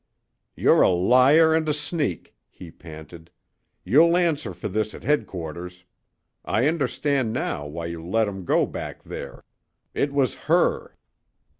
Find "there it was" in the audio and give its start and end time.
9.03-10.33